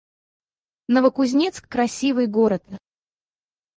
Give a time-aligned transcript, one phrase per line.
[0.87, 2.63] Новокузнецк— красивый город